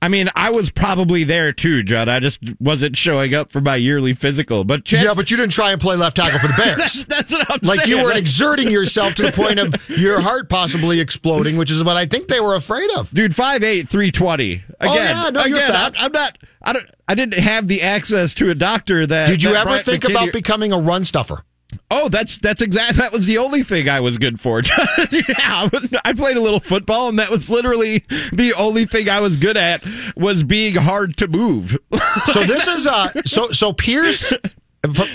I 0.02 0.08
mean, 0.08 0.28
I 0.34 0.50
was 0.50 0.68
probably 0.68 1.24
there 1.24 1.50
too, 1.54 1.82
Judd. 1.82 2.10
I 2.10 2.18
just 2.20 2.38
wasn't 2.60 2.94
showing 2.94 3.32
up 3.32 3.50
for 3.50 3.62
my 3.62 3.76
yearly 3.76 4.12
physical. 4.12 4.62
But 4.62 4.84
Chance, 4.84 5.02
Yeah, 5.02 5.14
but 5.14 5.30
you 5.30 5.38
didn't 5.38 5.52
try 5.52 5.72
and 5.72 5.80
play 5.80 5.96
left 5.96 6.16
tackle 6.16 6.38
for 6.40 6.46
the 6.48 6.52
Bears. 6.58 6.76
that's, 6.76 7.04
that's 7.06 7.32
what 7.32 7.50
I'm 7.50 7.58
saying. 7.62 7.78
like 7.78 7.86
you 7.88 7.94
saying. 7.94 8.04
were 8.04 8.12
exerting 8.12 8.70
yourself 8.70 9.14
to 9.14 9.22
the 9.22 9.32
point 9.32 9.58
of 9.60 9.74
your 9.88 10.20
heart 10.20 10.50
possibly 10.50 11.00
exploding, 11.00 11.56
which 11.56 11.70
is 11.70 11.82
what 11.82 11.96
I 11.96 12.04
think 12.04 12.28
they 12.28 12.40
were 12.40 12.54
afraid 12.54 12.90
of. 12.98 13.08
Dude, 13.14 13.32
5'8", 13.32 13.88
320. 13.88 14.52
Again, 14.52 14.64
Oh, 14.82 14.94
yeah, 14.94 15.30
no, 15.30 15.40
again. 15.42 15.74
I'm, 15.74 15.92
I'm 15.96 16.12
not. 16.12 16.36
I 16.60 16.72
don't. 16.74 16.86
I 17.08 17.14
didn't 17.14 17.38
have 17.40 17.66
the 17.68 17.80
access 17.80 18.34
to 18.34 18.50
a 18.50 18.54
doctor 18.54 19.06
that. 19.06 19.28
Did 19.28 19.42
you 19.42 19.52
that 19.52 19.66
ever 19.66 19.82
think 19.82 20.02
McKinnie- 20.04 20.10
about 20.10 20.32
becoming 20.34 20.72
a 20.72 20.78
run 20.78 21.04
stuffer? 21.04 21.44
Oh, 21.90 22.08
that's 22.08 22.38
that's 22.38 22.62
exact. 22.62 22.96
That 22.96 23.12
was 23.12 23.26
the 23.26 23.38
only 23.38 23.62
thing 23.62 23.88
I 23.88 24.00
was 24.00 24.18
good 24.18 24.40
for. 24.40 24.60
yeah, 25.10 25.68
I 26.04 26.12
played 26.16 26.36
a 26.36 26.40
little 26.40 26.60
football, 26.60 27.08
and 27.08 27.18
that 27.18 27.30
was 27.30 27.50
literally 27.50 28.04
the 28.32 28.54
only 28.56 28.84
thing 28.86 29.08
I 29.08 29.20
was 29.20 29.36
good 29.36 29.56
at 29.56 29.82
was 30.16 30.42
being 30.42 30.74
hard 30.76 31.16
to 31.18 31.28
move. 31.28 31.76
So 32.32 32.44
this 32.44 32.66
is 32.66 32.86
uh 32.86 33.10
so 33.24 33.50
so 33.50 33.72
Pierce 33.72 34.32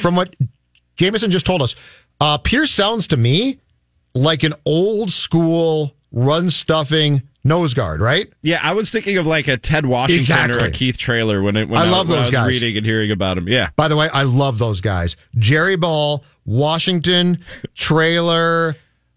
from 0.01 0.15
what 0.15 0.35
Jamison 0.95 1.31
just 1.31 1.45
told 1.45 1.61
us, 1.61 1.75
uh 2.21 2.37
Pierce 2.37 2.71
sounds 2.71 3.07
to 3.07 3.17
me 3.17 3.59
like 4.13 4.43
an 4.43 4.53
old 4.65 5.11
school 5.11 5.95
run 6.11 6.49
stuffing 6.49 7.23
nose 7.43 7.73
guard, 7.73 8.01
right? 8.01 8.31
yeah, 8.41 8.59
I 8.61 8.73
was 8.73 8.89
thinking 8.89 9.17
of 9.17 9.25
like 9.25 9.47
a 9.47 9.57
Ted 9.57 9.85
Washington 9.85 10.51
or 10.51 10.57
a 10.59 10.71
Keith 10.71 10.97
Traylor 10.97 11.41
when 11.41 11.55
it 11.55 11.69
when 11.69 11.79
I 11.81 11.85
I, 11.85 11.89
love 11.89 12.09
when 12.09 12.17
those 12.17 12.17
I 12.17 12.21
was 12.21 12.31
guys. 12.31 12.47
reading 12.47 12.77
and 12.77 12.85
hearing 12.85 13.11
about 13.11 13.37
him. 13.37 13.47
Yeah, 13.47 13.69
By 13.75 13.87
the 13.87 13.95
way, 13.95 14.09
I 14.09 14.23
love 14.23 14.59
those 14.59 14.81
guys. 14.81 15.15
Jerry 15.37 15.75
Ball, 15.77 16.23
Washington, 16.49 17.39
Traylor, 17.75 18.75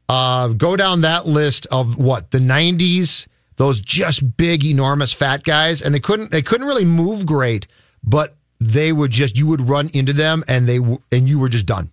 uh, 0.09 0.49
go 0.49 0.77
down 0.77 1.01
that 1.01 1.27
list 1.27 1.67
of 1.71 1.97
what 1.99 2.31
the 2.31 2.39
'90s. 2.39 3.27
Those 3.57 3.81
just 3.81 4.37
big, 4.37 4.65
enormous, 4.65 5.13
fat 5.13 5.43
guys, 5.45 5.83
and 5.83 5.95
they 5.95 6.01
couldn't 6.01 6.31
they 6.31 6.43
couldn't 6.43 6.67
really 6.67 6.85
move 6.85 7.27
great, 7.27 7.67
but 8.05 8.35
they 8.61 8.93
would 8.93 9.11
just 9.11 9.37
you 9.37 9.47
would 9.47 9.69
run 9.69 9.91
into 9.95 10.13
them 10.13 10.45
and 10.49 10.69
they 10.69 10.79
w- 10.79 11.01
and 11.11 11.29
you 11.29 11.39
were 11.39 11.49
just 11.49 11.67
done. 11.67 11.91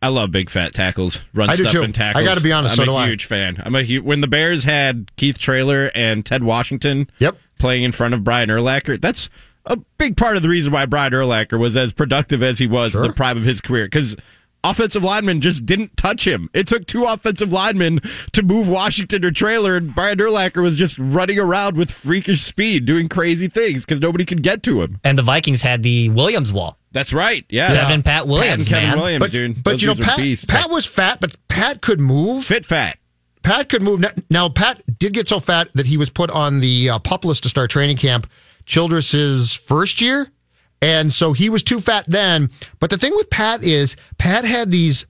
I 0.00 0.08
love 0.08 0.30
big 0.32 0.50
fat 0.50 0.74
tackles, 0.74 1.20
run 1.32 1.48
I 1.50 1.54
do 1.56 1.62
stuff 1.62 1.72
too. 1.74 1.82
and 1.82 1.94
tackles. 1.94 2.22
I 2.22 2.24
gotta 2.24 2.40
be 2.40 2.52
honest, 2.52 2.72
I'm 2.72 2.76
so 2.76 2.82
a 2.82 2.86
do 2.86 2.94
I. 2.96 3.06
huge 3.08 3.24
fan. 3.24 3.62
I'm 3.64 3.74
a 3.74 3.82
huge 3.82 4.04
when 4.04 4.20
the 4.20 4.26
Bears 4.28 4.64
had 4.64 5.10
Keith 5.16 5.38
Traylor 5.38 5.90
and 5.94 6.24
Ted 6.26 6.42
Washington. 6.42 7.08
Yep. 7.18 7.36
playing 7.58 7.84
in 7.84 7.92
front 7.92 8.12
of 8.14 8.24
Brian 8.24 8.48
Urlacher. 8.48 9.00
That's 9.00 9.28
a 9.66 9.76
big 9.98 10.16
part 10.16 10.36
of 10.36 10.42
the 10.42 10.48
reason 10.48 10.72
why 10.72 10.86
Brian 10.86 11.12
Urlacher 11.12 11.58
was 11.58 11.76
as 11.76 11.92
productive 11.92 12.42
as 12.42 12.58
he 12.58 12.66
was 12.66 12.94
in 12.94 13.02
the 13.02 13.12
prime 13.12 13.36
of 13.36 13.44
his 13.44 13.60
career 13.60 13.86
because 13.86 14.16
offensive 14.64 15.02
linemen 15.02 15.40
just 15.40 15.66
didn't 15.66 15.96
touch 15.96 16.26
him. 16.26 16.48
It 16.54 16.66
took 16.68 16.86
two 16.86 17.04
offensive 17.04 17.52
linemen 17.52 18.00
to 18.32 18.42
move 18.42 18.68
Washington 18.68 19.24
or 19.24 19.30
Traylor, 19.30 19.76
and 19.76 19.94
Brian 19.94 20.18
Urlacher 20.18 20.62
was 20.62 20.76
just 20.76 20.98
running 20.98 21.38
around 21.38 21.76
with 21.76 21.90
freakish 21.90 22.42
speed, 22.42 22.84
doing 22.86 23.08
crazy 23.08 23.48
things 23.48 23.84
because 23.84 24.00
nobody 24.00 24.24
could 24.24 24.42
get 24.42 24.62
to 24.64 24.82
him. 24.82 25.00
And 25.04 25.16
the 25.18 25.22
Vikings 25.22 25.62
had 25.62 25.82
the 25.82 26.08
Williams 26.10 26.52
wall. 26.52 26.78
That's 26.92 27.12
right. 27.12 27.44
Yeah, 27.48 27.72
Devin 27.72 28.02
Pat 28.02 28.26
Williams, 28.28 28.46
Pat 28.46 28.58
and 28.58 28.68
Kevin 28.68 28.88
man. 28.90 28.98
Williams, 28.98 29.20
But 29.20 29.30
dude. 29.30 29.62
but 29.64 29.70
Those 29.72 29.82
you 29.82 29.88
know 29.88 29.94
Pat 29.94 30.16
beasts. 30.18 30.44
Pat 30.44 30.70
was 30.70 30.86
fat, 30.86 31.20
but 31.20 31.34
Pat 31.48 31.80
could 31.80 32.00
move. 32.00 32.44
fit 32.44 32.66
fat. 32.66 32.98
Pat 33.42 33.68
could 33.68 33.82
move. 33.82 34.00
Now, 34.00 34.10
now 34.30 34.48
Pat 34.48 34.82
did 34.98 35.14
get 35.14 35.28
so 35.28 35.40
fat 35.40 35.68
that 35.74 35.86
he 35.86 35.96
was 35.96 36.10
put 36.10 36.30
on 36.30 36.60
the 36.60 36.90
uh, 36.90 36.98
pup 36.98 37.24
list 37.24 37.42
to 37.44 37.48
start 37.48 37.70
training 37.70 37.96
camp 37.96 38.30
Childress's 38.72 39.54
first 39.54 40.00
year. 40.00 40.26
And 40.80 41.12
so 41.12 41.34
he 41.34 41.50
was 41.50 41.62
too 41.62 41.78
fat 41.78 42.06
then. 42.08 42.48
But 42.80 42.88
the 42.88 42.96
thing 42.96 43.12
with 43.14 43.28
Pat 43.28 43.62
is 43.62 43.96
Pat 44.16 44.46
had 44.46 44.70
these 44.70 45.04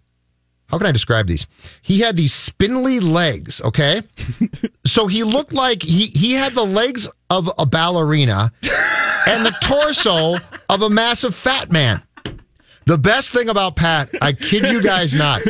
how 0.66 0.78
can 0.78 0.86
I 0.86 0.92
describe 0.92 1.26
these? 1.26 1.46
He 1.82 2.00
had 2.00 2.16
these 2.16 2.32
spindly 2.32 2.98
legs, 2.98 3.60
okay? 3.60 4.02
so 4.86 5.06
he 5.06 5.22
looked 5.22 5.52
like 5.52 5.82
he 5.82 6.06
he 6.06 6.32
had 6.32 6.54
the 6.54 6.64
legs 6.64 7.08
of 7.30 7.48
a 7.56 7.64
ballerina 7.64 8.50
and 9.26 9.46
the 9.46 9.54
torso 9.62 10.38
of 10.68 10.82
a 10.82 10.90
massive 10.90 11.34
fat 11.34 11.70
man. 11.70 12.02
The 12.86 12.98
best 12.98 13.32
thing 13.32 13.48
about 13.48 13.76
Pat, 13.76 14.10
I 14.20 14.32
kid 14.32 14.70
you 14.70 14.82
guys 14.82 15.14
not, 15.14 15.42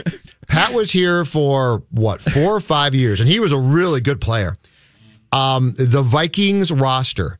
Pat 0.49 0.75
was 0.75 0.91
here 0.91 1.25
for 1.25 1.83
what, 1.91 2.21
four 2.21 2.55
or 2.55 2.61
five 2.61 2.95
years, 2.95 3.21
and 3.21 3.29
he 3.29 3.41
was 3.41 3.53
a 3.53 3.59
really 3.59 4.03
good 4.03 4.21
player. 4.21 4.59
Um, 5.33 5.75
the 5.79 6.03
Vikings 6.03 6.71
roster, 6.71 7.39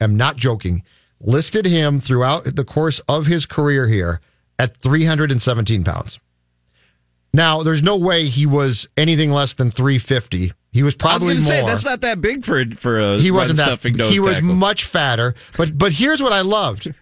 am 0.00 0.16
not 0.16 0.36
joking, 0.36 0.82
listed 1.20 1.64
him 1.64 1.98
throughout 1.98 2.44
the 2.56 2.64
course 2.64 2.98
of 3.08 3.26
his 3.26 3.46
career 3.46 3.88
here 3.88 4.20
at 4.58 4.76
317 4.76 5.84
pounds. 5.84 6.18
Now, 7.32 7.62
there's 7.62 7.82
no 7.82 7.96
way 7.96 8.28
he 8.28 8.46
was 8.46 8.88
anything 8.96 9.30
less 9.30 9.54
than 9.54 9.70
350. 9.70 10.52
He 10.72 10.82
was 10.82 10.94
I 10.94 10.94
was 10.94 10.94
probably 10.96 11.34
more 11.34 11.42
say 11.42 11.64
that's 11.64 11.84
not 11.84 12.02
that 12.02 12.20
big 12.20 12.44
for 12.44 12.64
for 12.76 12.98
a 13.00 13.18
he 13.18 13.30
wasn't 13.30 13.58
that 13.58 13.80
he 13.82 14.20
was 14.20 14.34
tackle. 14.34 14.54
much 14.54 14.84
fatter 14.84 15.34
but 15.56 15.78
but 15.78 15.90
here's 15.90 16.22
what 16.22 16.34
i 16.34 16.42
loved 16.42 16.82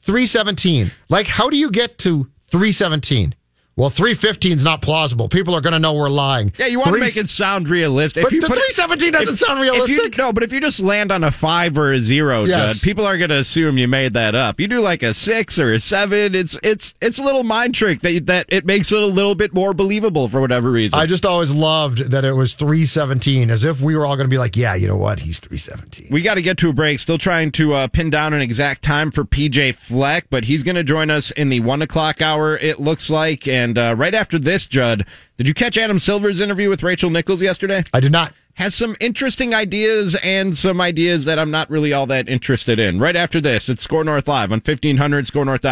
317 0.00 0.90
like 1.08 1.28
how 1.28 1.48
do 1.48 1.56
you 1.56 1.70
get 1.70 1.96
to 1.98 2.28
317 2.46 3.36
well 3.80 3.90
315 3.90 4.56
is 4.58 4.64
not 4.64 4.82
plausible 4.82 5.28
people 5.28 5.54
are 5.54 5.60
going 5.60 5.72
to 5.72 5.78
know 5.78 5.94
we're 5.94 6.08
lying 6.08 6.52
Yeah, 6.58 6.66
you 6.66 6.78
want 6.78 6.92
to 6.94 7.00
make 7.00 7.16
it 7.16 7.30
sound 7.30 7.68
realistic. 7.68 8.22
but 8.24 8.28
if 8.28 8.34
you 8.34 8.40
the 8.40 8.48
put 8.48 8.58
it- 8.58 8.74
317 8.74 9.12
doesn't 9.12 9.36
sound 9.36 9.58
If 9.58 9.62
realistic 9.72 10.16
you, 10.16 10.22
no, 10.22 10.32
but 10.32 10.42
if 10.42 10.52
you 10.52 10.60
just 10.60 10.80
land 10.80 11.10
on 11.10 11.24
a 11.24 11.30
five 11.30 11.76
or 11.78 11.92
a 11.92 11.98
zero, 12.00 12.44
Yes. 12.44 12.74
Judd, 12.74 12.82
people 12.82 13.06
are 13.06 13.16
going 13.18 13.30
to 13.30 13.38
assume 13.38 13.78
you 13.78 13.88
made 13.88 14.12
that 14.14 14.34
up. 14.34 14.60
You 14.60 14.68
do 14.68 14.80
like 14.80 15.02
a 15.02 15.14
six 15.14 15.58
or 15.58 15.72
a 15.72 15.80
seven. 15.80 16.34
It's 16.34 16.56
it's 16.62 16.94
it's 17.00 17.18
a 17.18 17.22
little 17.22 17.44
mind 17.44 17.74
trick 17.74 18.00
that 18.02 18.26
that 18.26 18.46
it 18.48 18.64
makes 18.66 18.92
it 18.92 19.00
a 19.00 19.06
little 19.06 19.34
bit 19.34 19.54
more 19.54 19.72
believable 19.74 20.28
for 20.28 20.40
whatever 20.40 20.70
reason. 20.70 20.98
i 20.98 21.06
just 21.06 21.24
always 21.24 21.50
loved 21.52 21.98
that 22.10 22.24
it 22.24 22.34
was 22.34 22.54
317 22.54 23.50
as 23.50 23.64
if 23.64 23.80
we 23.80 23.96
were 23.96 24.04
all 24.06 24.16
going 24.16 24.26
to 24.26 24.30
be 24.30 24.38
like 24.38 24.56
yeah 24.56 24.74
you 24.74 24.86
know 24.88 24.96
what 24.96 25.20
he's 25.20 25.38
317 25.40 26.08
we 26.10 26.22
got 26.22 26.34
to 26.34 26.42
get 26.42 26.58
to 26.58 26.68
a 26.68 26.72
break. 26.72 26.98
Still 26.98 27.18
trying 27.18 27.52
to 27.52 27.72
uh, 27.74 27.88
pin 27.88 28.10
down 28.10 28.32
an 28.34 28.40
exact 28.42 28.82
time 28.82 29.10
for 29.10 29.24
PJ 29.24 29.74
Fleck, 29.74 30.26
but 30.30 30.44
he's 30.44 30.62
going 30.62 30.76
to 30.76 30.84
join 30.84 31.10
us 31.10 31.30
in 31.32 31.48
the 31.48 31.60
one 31.60 31.82
o'clock 31.82 32.20
hour. 32.20 32.56
It 32.56 32.80
looks 32.80 33.08
like, 33.10 33.46
and 33.70 33.78
uh, 33.78 33.94
right 33.96 34.14
after 34.14 34.36
this, 34.36 34.66
Judd, 34.66 35.06
did 35.36 35.46
you 35.46 35.54
catch 35.54 35.78
Adam 35.78 36.00
Silver's 36.00 36.40
interview 36.40 36.68
with 36.68 36.82
Rachel 36.82 37.08
Nichols 37.08 37.40
yesterday? 37.40 37.84
i 37.94 38.00
did 38.00 38.10
not 38.10 38.34
has 38.54 38.74
some 38.74 38.96
interesting 39.00 39.54
ideas 39.54 40.16
and 40.22 40.58
some 40.58 40.80
ideas 40.80 41.24
that 41.24 41.38
I'm 41.38 41.52
not 41.52 41.70
really 41.70 41.92
all 41.92 42.06
that 42.06 42.28
interested 42.28 42.78
in. 42.78 42.98
Right 42.98 43.16
after 43.16 43.40
this, 43.40 43.68
it's 43.68 43.82
SKOR 43.82 44.04
North 44.04 44.28
Live 44.28 44.50
on 44.52 44.58
1500 44.58 45.26
SKOR 45.28 45.44
North. 45.44 45.64